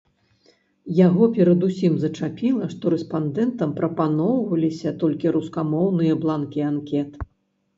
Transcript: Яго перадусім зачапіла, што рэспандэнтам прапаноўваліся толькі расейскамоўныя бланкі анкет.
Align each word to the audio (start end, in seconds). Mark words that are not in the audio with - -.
Яго 0.99 1.25
перадусім 1.35 1.93
зачапіла, 2.05 2.69
што 2.73 2.93
рэспандэнтам 2.95 3.75
прапаноўваліся 3.81 4.95
толькі 5.05 5.35
расейскамоўныя 5.37 6.13
бланкі 6.25 6.59
анкет. 6.71 7.11